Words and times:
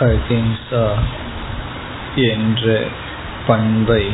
அஹிம்சா 0.00 0.86
என்ற 2.14 2.82
பண்பை 3.46 4.12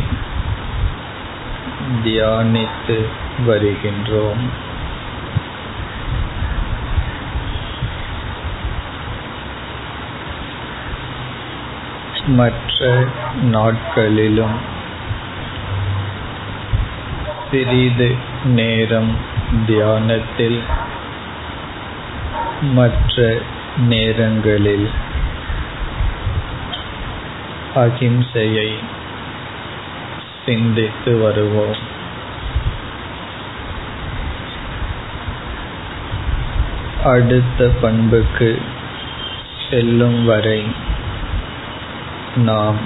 தியானித்து 2.04 3.06
வருகின்றோம். 3.46 4.42
மற்ற 12.26 13.04
நாட்களிலும் 13.42 14.58
சிறிது 17.50 18.16
நேரம் 18.44 19.16
தியானத்தில் 19.66 20.62
மற்ற 22.60 23.38
நேரங்களில் 23.76 24.90
அகிம்சையை 27.74 28.74
சிந்தித்து 30.46 31.18
வருவோம். 31.18 31.98
அடுத்த 37.04 37.70
பண்புக்கு 37.82 38.62
செல்லும் 39.70 40.24
வரை 40.24 40.66
நாம் 42.36 42.76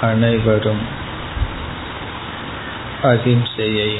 அனைவரும் 0.00 0.82
அகிம்சையை 3.02 3.98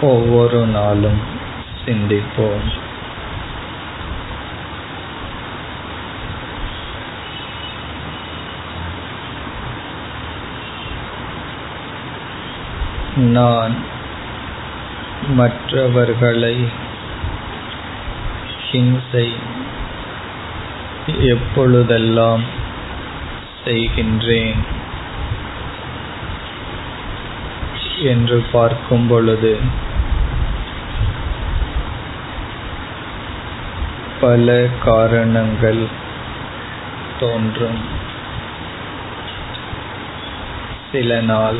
ஒவ்வொரு 0.00 0.66
நாளும் 0.66 1.20
சிந்திப்போம். 1.84 2.87
நான் 13.18 13.74
மற்றவர்களை 15.28 16.64
ஹிம்சை 18.72 19.32
எப்பொழுதெல்லாம் 21.06 22.42
செய்கின்றேன் 23.64 24.56
என்று 27.98 28.44
பார்க்கும் 28.52 29.06
பொழுது 29.06 29.60
பல 34.20 34.66
காரணங்கள் 34.84 35.86
தோன்றும். 37.18 37.80
சில 40.92 41.20
நாள் 41.20 41.56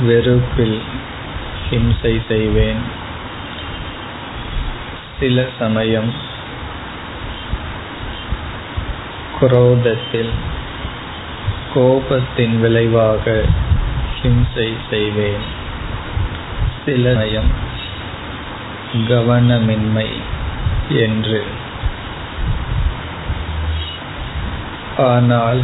வெறுப்பில் 0.00 0.82
ஹிம்சை 1.70 2.22
செய்வேன். 2.28 2.82
சில 5.20 5.44
சமயம் 5.58 6.12
குரோதத்தில் 9.40 10.30
கோபத்தின் 11.74 12.60
விளைவாக 12.60 13.42
ஹிம்சை 14.22 14.72
செய்வேன். 14.90 15.64
சில 16.86 17.12
சமயம் 17.12 17.50
கவனமின்மை 18.92 20.08
என்று. 20.88 21.44
ஆனால் 24.96 25.62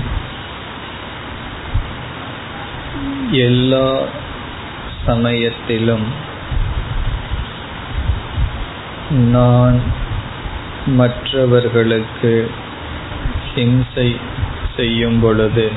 எல்லா 3.31 4.03
சமயத்திலும் 5.07 6.07
நான் 9.33 9.79
மற்றவர்களுக்கு 10.87 12.51
ஹிம்சை 13.55 14.21
செய்யும் 14.77 15.21
பொழுது 15.21 15.71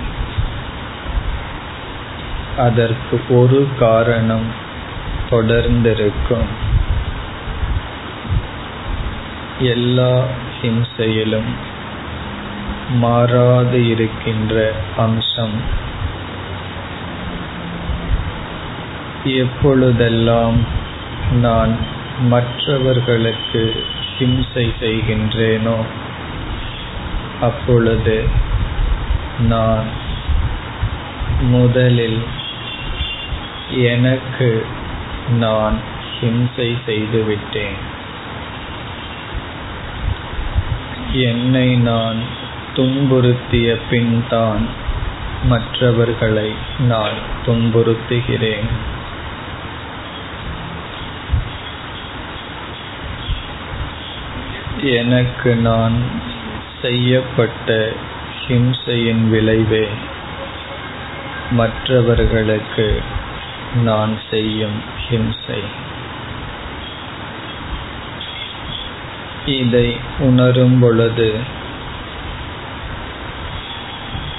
அதற்கு 2.57 3.15
ஒரு 3.29 3.67
காரணம் 3.79 4.45
தொடர்ந்திருக்கும். 5.29 6.49
எல்லா 9.59 10.13
ஹிம்சையிலும் 10.61 11.51
மாறாது 12.89 13.87
இருக்கின்ற 13.87 14.73
அம்சம் 14.97 15.57
எப்பொழுதெல்லாம் 19.25 20.57
நான் 21.31 21.77
மற்றவர்களுக்கு 22.19 23.83
ஹிம்சை 24.17 24.73
செய்கின்றேனோ? 24.81 25.75
அப்பொழுது 27.41 28.27
நான் 29.39 29.83
முதலில் 31.41 32.23
எனக்கு 33.69 34.65
நான் 35.29 35.79
ஹிம்சை 36.21 36.77
செய்துவிட்டேன். 36.85 37.75
என்னை 41.11 41.75
நான் 41.75 42.17
துன்புறுத்திய 42.75 43.79
பின்தான் 43.89 44.67
மற்றவர்களை 45.43 46.51
நான் 46.79 47.17
துன்புறுத்துகிறேன். 47.45 48.93
எனக்கு 54.85 55.55
நான் 55.55 56.01
செய்யப்பட்ட 56.81 57.89
ஹிம்சையின் 58.47 59.29
விளைவே 59.29 59.87
மற்றவர்களுக்கு 61.51 63.01
நான் 63.83 64.17
செய்யும் 64.29 64.81
ஹிம்சை. 65.09 65.61
இதை 69.45 69.97
உணரும் 70.19 70.79
பொழுது 70.79 71.33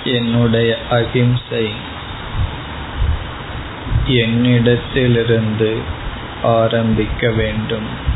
என்னுடைய 0.05 0.79
அகிம்சை 0.91 1.73
என்னிடத்திலிருந்து 4.07 5.77
ஆரம்பிக்க 6.43 7.31
வேண்டும். 7.31 8.15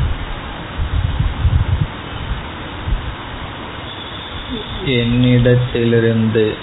என்னிடத்திலிருந்து 4.85 6.55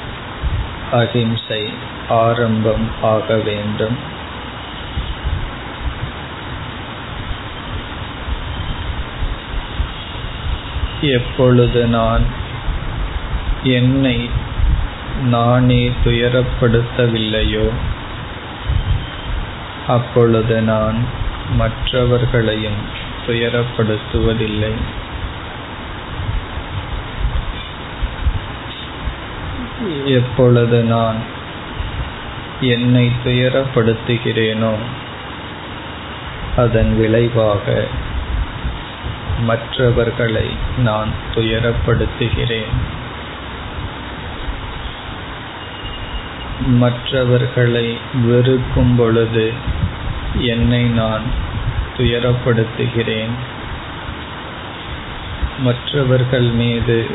அஹிம்சை 0.92 1.70
ஆரம்பம் 2.08 2.90
ஆக 3.02 3.36
வேண்டும். 3.36 4.16
எப்பொழுது 11.00 11.86
நான் 11.86 12.22
என்னை 13.62 14.30
நானே 15.24 15.90
துயரப்படுத்தவில்லையோ 16.04 17.70
அப்பொழுது 19.86 20.62
நான் 20.62 21.04
மற்றவர்களையும் 21.50 22.80
துயரப்படுத்துவதில்லை. 23.26 24.74
எப்பொழுது 30.04 30.82
நான் 30.82 31.16
என்னை 32.60 33.10
துயரப்படுத்துகிறேனோ 33.24 34.74
அதன் 36.56 36.96
விளைவாக 36.96 37.84
மற்றவர்களை 39.40 40.56
நான் 40.78 41.08
துயரப்படுத்துகிறேன். 41.34 42.72
மற்றவர்களை 46.66 47.98
வெறுக்கும் 48.24 48.96
பொழுது 48.96 49.52
என்னை 50.34 50.84
நான் 50.84 51.22
துயரப்படுத்துகிறேன். 51.96 53.34
மற்றவர்கள் 55.58 56.50
மீது 56.50 57.06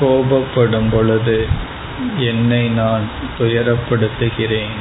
கோபப்படும் 0.00 0.90
பொழுது 0.90 1.70
என்னை 2.16 2.68
நான் 2.68 3.08
துயரப்படுத்துகிறேன். 3.38 4.76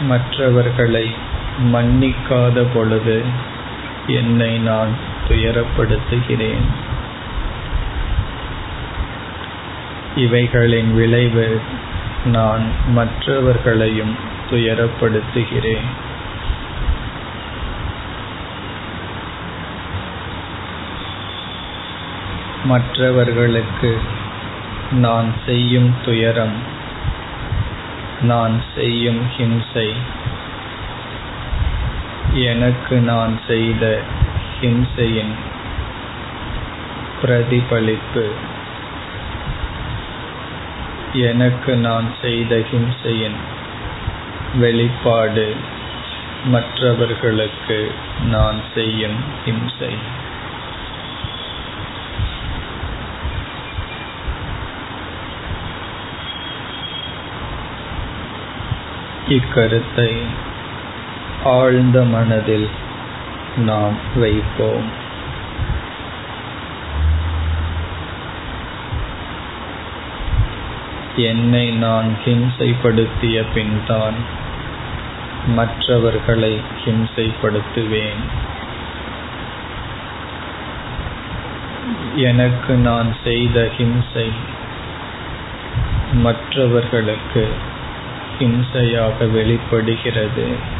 மற்றவர்களை 0.00 1.14
மன்னிக்காத 1.72 2.66
பொழுது 2.74 3.22
என்னை 4.06 4.58
நான் 4.58 4.88
துயரப்படுத்துகிறேன். 5.28 6.66
இவைகளின் 10.16 10.94
விளைவு 10.94 11.60
நான் 12.24 12.70
மற்றவர்களையும் 12.88 14.16
துயரப்படுத்துகிறேன். 14.50 15.88
மற்றவர்களுக்கு 22.64 24.00
நான் 24.90 25.34
செய்யும் 25.46 25.94
துயரம் 26.04 26.76
நான் 28.20 28.62
செய்யும் 28.74 29.26
ஹிம்சை. 29.36 29.92
எனக்கு 32.32 32.96
நான் 32.96 33.40
செய்த 33.46 34.00
ஹிம்சையின் 34.60 35.34
பிரதிபலிப்பு. 37.20 38.32
எனக்கு 41.12 41.76
நான் 41.76 42.14
செய்த 42.22 42.56
ஹிம்சையின் 42.56 43.36
வெளிப்பாடு. 44.54 45.54
மற்றவர்களுக்கு 46.44 47.92
நான் 48.24 48.60
செய்யும் 48.74 49.16
ஹிம்சை. 49.44 49.96
இக்கருத்தை 59.28 60.10
ஆழ்ந்த 61.44 62.04
மனதில் 62.04 62.68
நாம் 63.56 63.96
வைப்போம். 64.16 64.88
என்னை 71.16 71.70
நான் 71.70 72.16
ஹிம்சைப்படுத்திய 72.24 73.44
பின்தான் 73.54 74.18
மற்றவர்களை 75.46 76.60
ஹிம்சைப்படுத்துவேன். 76.84 78.22
எனக்கு 82.16 82.74
நான் 82.74 83.16
செய்த 83.24 83.68
ஹிம்சை 83.78 84.28
மற்றவர்களுக்கு 86.12 87.48
ஹிம்சையாக 88.38 89.30
வெளிப்படுகிறது. 89.30 90.76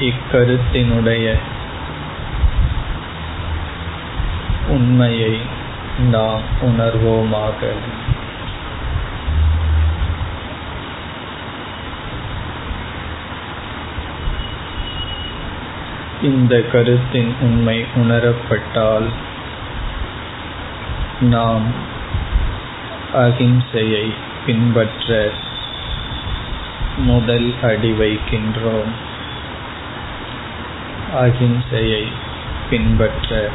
இக்கருத்தினுடைய 0.00 1.34
உண்மையை 4.68 5.40
நாம் 5.98 6.40
உணர்வோமாக. 6.62 7.72
இந்த 16.22 16.62
கருத்தின் 16.72 17.34
உண்மை 17.40 17.84
உணரப்பட்டால் 17.94 19.08
நாம் 21.20 21.94
அகிம்சையை 23.14 24.14
பின்பற்ற 24.46 25.30
முதல் 26.96 27.54
அடி 27.62 27.92
வைக்கின்றோம். 27.92 28.90
அகிம்சையை 31.16 32.06
பின்பற்ற 32.70 33.48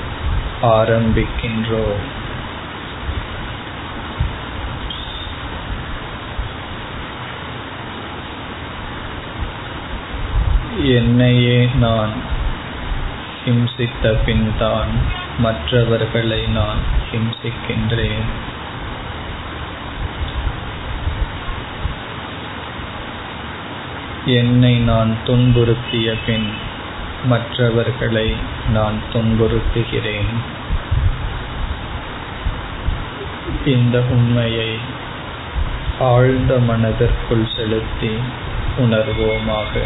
ஆரம்பிக்கின்றோம். 0.62 2.02
என்னையே 10.84 11.70
நான் 11.76 12.12
ஹிம்சித்த 13.46 14.18
பின்தான் 14.26 15.21
மற்றவர்களை 15.38 16.48
நான் 16.48 16.78
ஹிம்சிக்கின்றேன். 17.12 18.26
என்னை 24.26 24.80
நான் 24.80 25.18
துன்புறுத்திய 25.28 26.16
பின் 26.26 26.54
மற்றவர்களை 27.26 28.36
நான் 28.70 29.00
துன்புறுத்துகிறேன். 29.14 30.32
இந்த 33.66 34.00
உண்மையை 34.00 34.78
ஆழ்ந்த 36.00 36.60
மனதிற்குள் 36.60 37.48
செலுத்தி 37.56 38.18
உணர்வோமாக 38.78 39.82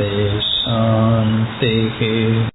शान्ति 0.00 0.40
शान्ति 0.40 0.40
शान्तिः 0.40 2.48